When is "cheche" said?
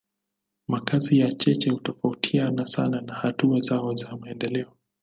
1.31-1.69